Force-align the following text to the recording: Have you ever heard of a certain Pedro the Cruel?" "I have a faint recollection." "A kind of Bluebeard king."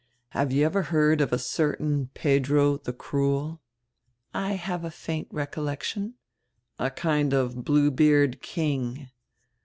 Have 0.29 0.51
you 0.51 0.65
ever 0.65 0.81
heard 0.81 1.21
of 1.21 1.31
a 1.31 1.37
certain 1.37 2.07
Pedro 2.15 2.77
the 2.77 2.91
Cruel?" 2.91 3.61
"I 4.33 4.53
have 4.53 4.83
a 4.83 4.89
faint 4.89 5.27
recollection." 5.29 6.15
"A 6.79 6.89
kind 6.89 7.33
of 7.35 7.63
Bluebeard 7.63 8.41
king." 8.41 9.11